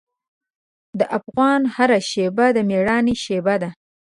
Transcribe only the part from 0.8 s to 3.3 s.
د افغان هره شېبه د میړانې